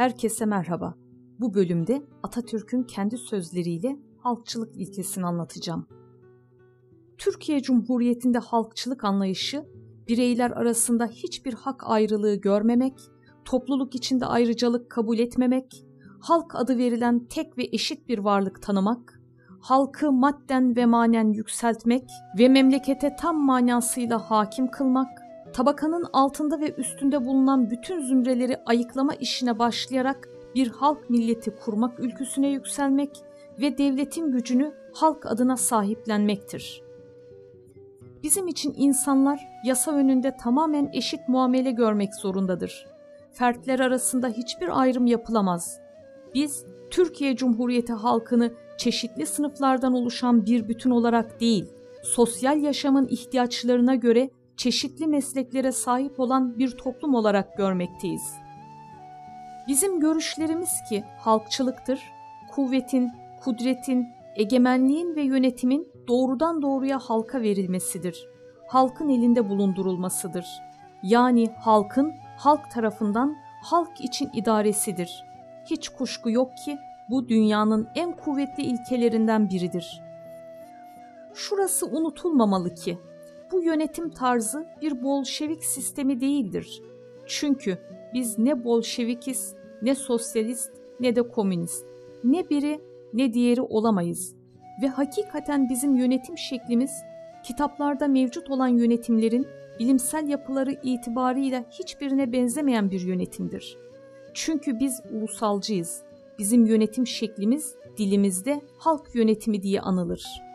Herkese 0.00 0.44
merhaba. 0.46 0.94
Bu 1.38 1.54
bölümde 1.54 2.02
Atatürk'ün 2.22 2.82
kendi 2.82 3.18
sözleriyle 3.18 3.96
halkçılık 4.18 4.76
ilkesini 4.76 5.26
anlatacağım. 5.26 5.86
Türkiye 7.18 7.62
Cumhuriyeti'nde 7.62 8.38
halkçılık 8.38 9.04
anlayışı 9.04 9.64
bireyler 10.08 10.50
arasında 10.50 11.06
hiçbir 11.06 11.52
hak 11.52 11.82
ayrılığı 11.86 12.34
görmemek, 12.34 13.00
topluluk 13.44 13.94
içinde 13.94 14.26
ayrıcalık 14.26 14.90
kabul 14.90 15.18
etmemek, 15.18 15.84
halk 16.20 16.54
adı 16.54 16.78
verilen 16.78 17.24
tek 17.24 17.58
ve 17.58 17.68
eşit 17.72 18.08
bir 18.08 18.18
varlık 18.18 18.62
tanımak, 18.62 19.20
halkı 19.60 20.12
madden 20.12 20.76
ve 20.76 20.86
manen 20.86 21.32
yükseltmek 21.32 22.04
ve 22.38 22.48
memlekete 22.48 23.16
tam 23.16 23.44
manasıyla 23.44 24.18
hakim 24.18 24.70
kılmak, 24.70 25.19
tabakanın 25.52 26.06
altında 26.12 26.60
ve 26.60 26.74
üstünde 26.74 27.24
bulunan 27.24 27.70
bütün 27.70 28.00
zümreleri 28.00 28.56
ayıklama 28.66 29.14
işine 29.14 29.58
başlayarak 29.58 30.28
bir 30.54 30.68
halk 30.68 31.10
milleti 31.10 31.50
kurmak 31.50 32.00
ülküsüne 32.00 32.48
yükselmek 32.48 33.10
ve 33.60 33.78
devletin 33.78 34.32
gücünü 34.32 34.72
halk 34.92 35.26
adına 35.26 35.56
sahiplenmektir. 35.56 36.82
Bizim 38.22 38.48
için 38.48 38.74
insanlar 38.76 39.40
yasa 39.64 39.92
önünde 39.92 40.36
tamamen 40.36 40.90
eşit 40.92 41.28
muamele 41.28 41.70
görmek 41.70 42.14
zorundadır. 42.14 42.86
Fertler 43.32 43.80
arasında 43.80 44.28
hiçbir 44.28 44.80
ayrım 44.80 45.06
yapılamaz. 45.06 45.80
Biz 46.34 46.64
Türkiye 46.90 47.36
Cumhuriyeti 47.36 47.92
halkını 47.92 48.52
çeşitli 48.78 49.26
sınıflardan 49.26 49.94
oluşan 49.94 50.46
bir 50.46 50.68
bütün 50.68 50.90
olarak 50.90 51.40
değil, 51.40 51.72
sosyal 52.02 52.62
yaşamın 52.62 53.06
ihtiyaçlarına 53.08 53.94
göre 53.94 54.30
çeşitli 54.60 55.06
mesleklere 55.06 55.72
sahip 55.72 56.20
olan 56.20 56.58
bir 56.58 56.70
toplum 56.70 57.14
olarak 57.14 57.56
görmekteyiz. 57.56 58.34
Bizim 59.68 60.00
görüşlerimiz 60.00 60.70
ki 60.88 61.04
halkçılıktır, 61.18 62.00
kuvvetin, 62.50 63.10
kudretin, 63.44 64.08
egemenliğin 64.36 65.16
ve 65.16 65.22
yönetimin 65.22 65.88
doğrudan 66.08 66.62
doğruya 66.62 66.98
halka 66.98 67.42
verilmesidir. 67.42 68.28
Halkın 68.68 69.08
elinde 69.08 69.48
bulundurulmasıdır. 69.48 70.46
Yani 71.02 71.46
halkın 71.60 72.12
halk 72.38 72.70
tarafından 72.70 73.36
halk 73.62 74.00
için 74.00 74.30
idaresidir. 74.34 75.24
Hiç 75.70 75.88
kuşku 75.88 76.30
yok 76.30 76.50
ki 76.64 76.78
bu 77.10 77.28
dünyanın 77.28 77.88
en 77.94 78.16
kuvvetli 78.16 78.62
ilkelerinden 78.62 79.50
biridir. 79.50 80.02
Şurası 81.34 81.86
unutulmamalı 81.86 82.74
ki 82.74 82.98
bu 83.52 83.62
yönetim 83.62 84.10
tarzı 84.10 84.66
bir 84.82 85.02
Bolşevik 85.02 85.64
sistemi 85.64 86.20
değildir. 86.20 86.82
Çünkü 87.26 87.78
biz 88.14 88.38
ne 88.38 88.64
Bolşevikiz, 88.64 89.54
ne 89.82 89.94
sosyalist, 89.94 90.70
ne 91.00 91.16
de 91.16 91.22
komünist. 91.22 91.86
Ne 92.24 92.50
biri 92.50 92.80
ne 93.12 93.32
diğeri 93.32 93.60
olamayız. 93.60 94.34
Ve 94.82 94.88
hakikaten 94.88 95.68
bizim 95.68 95.96
yönetim 95.96 96.38
şeklimiz 96.38 96.90
kitaplarda 97.44 98.08
mevcut 98.08 98.50
olan 98.50 98.68
yönetimlerin 98.68 99.46
bilimsel 99.78 100.28
yapıları 100.28 100.72
itibarıyla 100.82 101.64
hiçbirine 101.70 102.32
benzemeyen 102.32 102.90
bir 102.90 103.00
yönetimdir. 103.00 103.78
Çünkü 104.34 104.80
biz 104.80 105.02
ulusalcıyız. 105.12 106.02
Bizim 106.38 106.66
yönetim 106.66 107.06
şeklimiz 107.06 107.74
dilimizde 107.98 108.60
halk 108.78 109.14
yönetimi 109.14 109.62
diye 109.62 109.80
anılır.'' 109.80 110.49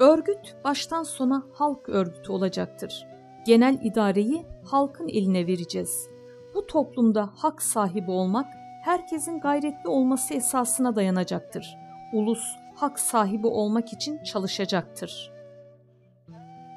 Örgüt 0.00 0.56
baştan 0.64 1.02
sona 1.02 1.42
halk 1.52 1.88
örgütü 1.88 2.32
olacaktır. 2.32 3.06
Genel 3.46 3.78
idareyi 3.82 4.46
halkın 4.64 5.08
eline 5.08 5.46
vereceğiz. 5.46 6.08
Bu 6.54 6.66
toplumda 6.66 7.30
hak 7.36 7.62
sahibi 7.62 8.10
olmak 8.10 8.46
herkesin 8.84 9.40
gayretli 9.40 9.88
olması 9.88 10.34
esasına 10.34 10.96
dayanacaktır. 10.96 11.76
Ulus 12.12 12.44
hak 12.74 13.00
sahibi 13.00 13.46
olmak 13.46 13.92
için 13.92 14.22
çalışacaktır. 14.22 15.32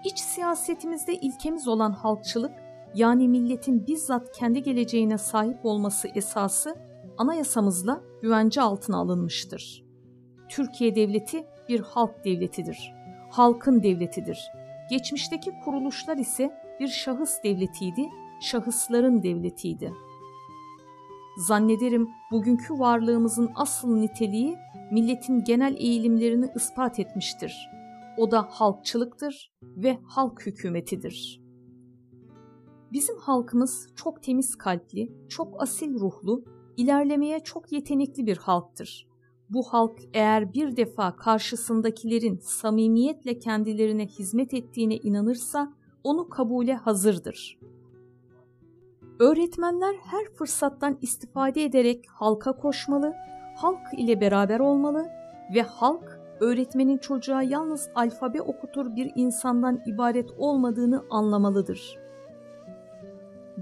İç 0.06 0.20
siyasetimizde 0.20 1.14
ilkemiz 1.14 1.68
olan 1.68 1.92
halkçılık 1.92 2.54
yani 2.96 3.28
milletin 3.28 3.88
bizzat 3.88 4.32
kendi 4.32 4.64
geleceğine 4.64 5.18
sahip 5.18 5.66
olması 5.66 6.08
esası 6.16 6.76
anayasamızla 7.18 8.02
güvence 8.22 8.62
altına 8.62 8.98
alınmıştır. 8.98 9.84
Türkiye 10.50 10.96
devleti 10.96 11.46
bir 11.70 11.80
halk 11.80 12.26
devletidir 12.26 13.01
halkın 13.32 13.84
devletidir. 13.84 14.52
Geçmişteki 14.90 15.52
kuruluşlar 15.66 16.18
ise 16.18 16.52
bir 16.80 16.88
şahıs 16.88 17.44
devletiydi, 17.44 18.10
şahısların 18.42 19.24
devletiydi. 19.24 19.94
Zannederim 21.38 22.10
bugünkü 22.32 22.74
varlığımızın 22.74 23.52
asıl 23.56 23.96
niteliği 23.96 24.58
milletin 24.92 25.44
genel 25.44 25.76
eğilimlerini 25.78 26.50
ispat 26.56 27.00
etmiştir. 27.00 27.70
O 28.18 28.32
da 28.32 28.48
halkçılıktır 28.50 29.52
ve 29.64 29.98
halk 30.04 30.46
hükümetidir. 30.46 31.42
Bizim 32.92 33.18
halkımız 33.18 33.88
çok 33.96 34.24
temiz 34.24 34.56
kalpli, 34.58 35.12
çok 35.30 35.62
asil 35.62 35.94
ruhlu, 35.94 36.44
ilerlemeye 36.78 37.40
çok 37.40 37.72
yetenekli 37.72 38.26
bir 38.26 38.38
halktır 38.38 39.11
bu 39.54 39.64
halk 39.64 40.00
eğer 40.14 40.54
bir 40.54 40.78
defa 40.78 41.16
karşısındakilerin 41.16 42.40
samimiyetle 42.42 43.40
kendilerine 43.40 44.08
hizmet 44.08 44.54
ettiğine 44.54 44.96
inanırsa 44.96 45.74
onu 46.04 46.30
kabule 46.30 46.76
hazırdır. 46.76 47.60
Öğretmenler 49.20 49.96
her 49.96 50.26
fırsattan 50.34 50.98
istifade 51.02 51.64
ederek 51.64 52.06
halka 52.10 52.52
koşmalı, 52.52 53.14
halk 53.58 53.80
ile 53.98 54.22
beraber 54.22 54.60
olmalı 54.60 55.08
ve 55.56 55.62
halk 55.62 56.20
öğretmenin 56.40 56.98
çocuğa 56.98 57.44
yalnız 57.44 57.90
alfabe 57.96 58.42
okutur 58.42 58.96
bir 58.96 59.12
insandan 59.16 59.82
ibaret 59.86 60.32
olmadığını 60.38 61.04
anlamalıdır. 61.10 62.01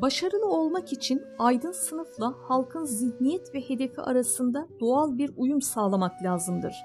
Başarılı 0.02 0.46
olmak 0.46 0.94
için 0.94 1.24
aydın 1.40 1.72
sınıfla 1.72 2.34
halkın 2.48 2.86
zihniyet 2.86 3.56
ve 3.56 3.62
hedefi 3.62 4.02
arasında 4.02 4.68
doğal 4.80 5.18
bir 5.18 5.32
uyum 5.38 5.62
sağlamak 5.62 6.24
lazımdır. 6.24 6.76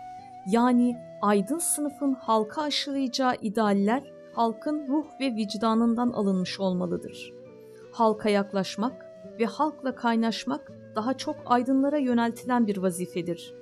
Yani 0.50 0.96
aydın 1.22 1.58
sınıfın 1.58 2.14
halka 2.14 2.62
aşılayacağı 2.62 3.34
idealler 3.42 4.12
halkın 4.32 4.88
ruh 4.88 5.04
ve 5.20 5.36
vicdanından 5.36 6.10
alınmış 6.10 6.60
olmalıdır. 6.60 7.32
Halka 7.92 8.28
yaklaşmak 8.28 9.06
ve 9.40 9.44
halkla 9.44 9.94
kaynaşmak 9.94 10.72
daha 10.96 11.16
çok 11.16 11.36
aydınlara 11.46 11.98
yöneltilen 11.98 12.66
bir 12.66 12.76
vazifedir. 12.76 13.54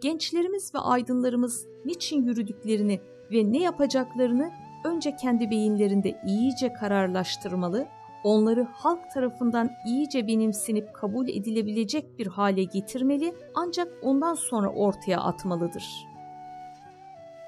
Gençlerimiz 0.00 0.74
ve 0.74 0.78
aydınlarımız 0.78 1.66
niçin 1.84 2.22
yürüdüklerini 2.22 3.00
ve 3.32 3.52
ne 3.52 3.58
yapacaklarını 3.58 4.50
önce 4.84 5.16
kendi 5.16 5.50
beyinlerinde 5.50 6.20
iyice 6.26 6.72
kararlaştırmalı 6.72 7.86
onları 8.24 8.66
halk 8.72 9.10
tarafından 9.10 9.70
iyice 9.86 10.26
benimsenip 10.26 10.94
kabul 10.94 11.28
edilebilecek 11.28 12.18
bir 12.18 12.26
hale 12.26 12.64
getirmeli 12.64 13.34
ancak 13.54 13.88
ondan 14.02 14.34
sonra 14.34 14.68
ortaya 14.68 15.20
atmalıdır. 15.20 16.06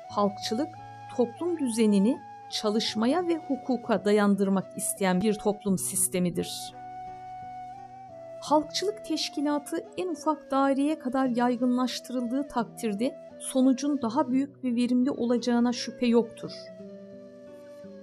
Halkçılık 0.08 0.68
toplum 1.16 1.58
düzenini 1.58 2.18
çalışmaya 2.50 3.28
ve 3.28 3.36
hukuka 3.36 4.04
dayandırmak 4.04 4.76
isteyen 4.76 5.20
bir 5.20 5.34
toplum 5.34 5.78
sistemidir. 5.78 6.74
Halkçılık 8.40 9.04
teşkilatı 9.04 9.84
en 9.96 10.08
ufak 10.08 10.50
daireye 10.50 10.98
kadar 10.98 11.26
yaygınlaştırıldığı 11.26 12.48
takdirde 12.48 13.16
sonucun 13.38 14.02
daha 14.02 14.30
büyük 14.30 14.64
ve 14.64 14.74
verimli 14.74 15.10
olacağına 15.10 15.72
şüphe 15.72 16.06
yoktur. 16.06 16.52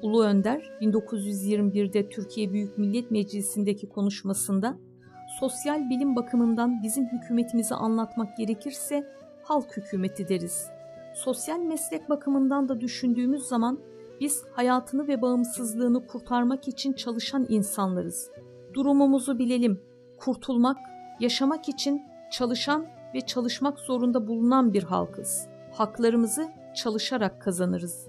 Ulu 0.02 0.24
Önder 0.24 0.72
1921'de 0.81 2.09
Türkiye 2.09 2.53
Büyük 2.53 2.78
Millet 2.78 3.12
Meclisi'ndeki 3.12 3.90
konuşmasında 3.90 4.78
sosyal 5.40 5.90
bilim 5.90 6.16
bakımından 6.16 6.84
bizim 6.84 7.05
hükümetimizi 7.05 7.76
anlatmak 7.76 8.38
gerekirse 8.38 9.14
halk 9.44 9.78
hükümeti 9.78 10.28
deriz. 10.28 10.70
Sosyal 11.16 11.59
meslek 11.59 12.09
bakımından 12.09 12.70
da 12.70 12.82
düşündüğümüz 12.82 13.44
zaman 13.44 13.79
biz 14.20 14.44
hayatını 14.52 15.08
ve 15.08 15.22
bağımsızlığını 15.22 16.08
kurtarmak 16.08 16.67
için 16.67 16.93
çalışan 16.93 17.46
insanlarız. 17.50 18.32
Durumumuzu 18.73 19.40
bilelim. 19.40 19.82
Kurtulmak, 20.17 20.78
yaşamak 21.20 21.70
için 21.70 22.02
çalışan 22.32 22.85
ve 23.14 23.22
çalışmak 23.22 23.79
zorunda 23.79 24.28
bulunan 24.28 24.73
bir 24.73 24.84
halkız. 24.84 25.47
Haklarımızı 25.73 26.47
çalışarak 26.76 27.41
kazanırız. 27.41 28.08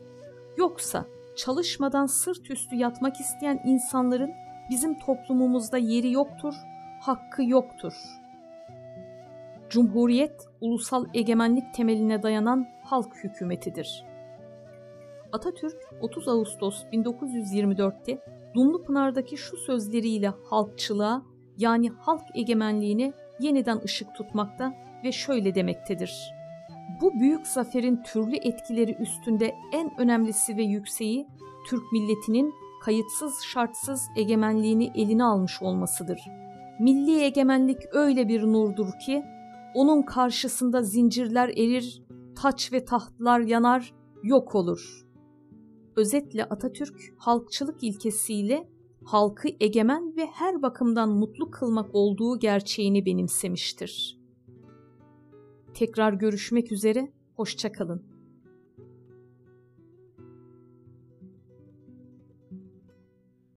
Yoksa 0.56 1.06
çalışmadan 1.38 2.06
sırt 2.06 2.50
üstü 2.50 2.76
yatmak 2.76 3.20
isteyen 3.20 3.60
insanların 3.64 4.30
bizim 4.70 4.98
toplumumuzda 4.98 5.78
yeri 5.78 6.12
yoktur, 6.12 6.54
hakkı 7.00 7.44
yoktur. 7.44 7.92
Cumhuriyet, 9.70 10.48
ulusal 10.60 11.04
egemenlik 11.14 11.74
temeline 11.74 12.22
dayanan 12.22 12.66
halk 12.84 13.16
hükümetidir. 13.24 14.04
Atatürk 15.32 15.76
30 16.00 16.28
Ağustos 16.28 16.84
1924'te 16.92 18.18
Dumlupınar'daki 18.54 19.36
şu 19.36 19.56
sözleriyle 19.56 20.32
halkçılığa 20.50 21.22
yani 21.58 21.88
halk 21.88 22.22
egemenliğine 22.34 23.12
yeniden 23.40 23.80
ışık 23.84 24.14
tutmakta 24.14 24.74
ve 25.04 25.12
şöyle 25.12 25.54
demektedir. 25.54 26.37
Bu 27.00 27.20
büyük 27.20 27.46
zaferin 27.46 28.02
türlü 28.02 28.36
etkileri 28.36 28.96
üstünde 29.00 29.54
en 29.72 30.00
önemlisi 30.00 30.56
ve 30.56 30.62
yükseği 30.62 31.26
Türk 31.68 31.92
milletinin 31.92 32.54
kayıtsız 32.84 33.42
şartsız 33.42 34.02
egemenliğini 34.16 34.92
eline 34.94 35.24
almış 35.24 35.62
olmasıdır. 35.62 36.20
Milli 36.80 37.20
egemenlik 37.20 37.78
öyle 37.92 38.28
bir 38.28 38.42
nurdur 38.42 38.88
ki 39.06 39.24
onun 39.74 40.02
karşısında 40.02 40.82
zincirler 40.82 41.48
erir, 41.48 42.02
taç 42.36 42.72
ve 42.72 42.84
tahtlar 42.84 43.40
yanar, 43.40 43.94
yok 44.22 44.54
olur. 44.54 45.06
Özetle 45.96 46.44
Atatürk 46.44 46.96
halkçılık 47.18 47.82
ilkesiyle 47.82 48.68
halkı 49.04 49.48
egemen 49.60 50.16
ve 50.16 50.26
her 50.26 50.62
bakımdan 50.62 51.08
mutlu 51.08 51.50
kılmak 51.50 51.90
olduğu 51.92 52.38
gerçeğini 52.38 53.06
benimsemiştir. 53.06 54.17
Tekrar 55.74 56.12
görüşmek 56.12 56.72
üzere, 56.72 57.12
hoşçakalın. 57.36 58.07